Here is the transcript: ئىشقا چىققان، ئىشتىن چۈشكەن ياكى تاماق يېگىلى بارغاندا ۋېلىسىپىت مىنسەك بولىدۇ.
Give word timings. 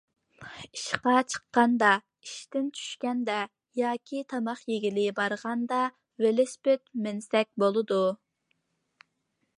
ئىشقا 0.75 1.11
چىققان، 1.33 1.75
ئىشتىن 1.87 2.71
چۈشكەن 2.79 3.21
ياكى 3.81 4.23
تاماق 4.35 4.65
يېگىلى 4.73 5.05
بارغاندا 5.21 5.83
ۋېلىسىپىت 6.27 6.85
مىنسەك 7.05 7.53
بولىدۇ. 7.65 8.05